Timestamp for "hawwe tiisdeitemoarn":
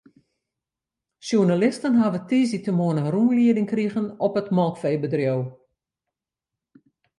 2.01-3.01